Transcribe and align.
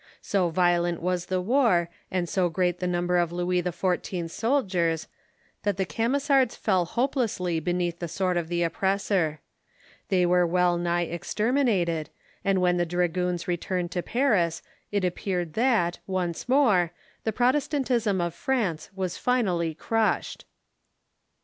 So 0.23 0.49
violent 0.49 0.99
was 0.99 1.27
the 1.27 1.39
war, 1.41 1.87
and 2.09 2.27
so 2.27 2.49
great 2.49 2.79
the 2.79 2.87
number 2.87 3.19
of 3.19 3.31
Louis 3.31 3.61
XIV. 3.61 4.31
's 4.31 4.33
soldiers, 4.33 5.07
that 5.61 5.77
the 5.77 5.85
Camisards 5.85 6.55
fell 6.55 6.85
hope 6.85 7.13
lessly 7.13 7.63
beneath 7.63 7.99
the 7.99 8.07
sword 8.07 8.35
of 8.35 8.47
the 8.47 8.63
oppressor. 8.63 9.41
They 10.09 10.25
were 10.25 10.47
well 10.47 10.79
nigh 10.79 11.03
exterminated, 11.03 12.09
and 12.43 12.57
Avhen 12.57 12.79
the 12.79 12.85
dragoons 12.87 13.47
returned 13.47 13.91
to 13.91 14.01
Paris 14.01 14.63
it 14.91 15.05
appeared 15.05 15.53
that, 15.53 15.99
once 16.07 16.49
more, 16.49 16.93
the 17.23 17.31
Protestantism 17.31 18.19
of 18.19 18.33
France 18.33 18.89
was 18.95 19.19
finally 19.19 19.75
crushed. 19.75 20.45